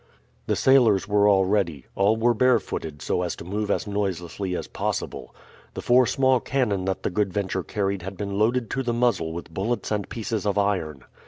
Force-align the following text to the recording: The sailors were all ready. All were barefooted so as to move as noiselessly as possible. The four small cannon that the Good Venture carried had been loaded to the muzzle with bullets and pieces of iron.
The 0.47 0.55
sailors 0.55 1.07
were 1.07 1.27
all 1.27 1.45
ready. 1.45 1.85
All 1.93 2.17
were 2.17 2.33
barefooted 2.33 3.03
so 3.03 3.21
as 3.21 3.35
to 3.35 3.45
move 3.45 3.69
as 3.69 3.85
noiselessly 3.85 4.55
as 4.55 4.65
possible. 4.67 5.35
The 5.75 5.83
four 5.83 6.07
small 6.07 6.39
cannon 6.39 6.85
that 6.85 7.03
the 7.03 7.11
Good 7.11 7.31
Venture 7.31 7.61
carried 7.61 8.01
had 8.01 8.17
been 8.17 8.39
loaded 8.39 8.71
to 8.71 8.81
the 8.81 8.93
muzzle 8.93 9.31
with 9.31 9.53
bullets 9.53 9.91
and 9.91 10.09
pieces 10.09 10.43
of 10.47 10.57
iron. 10.57 11.03